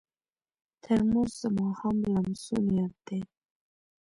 [0.83, 3.21] ترموز د ماښام لمسون یاد دی.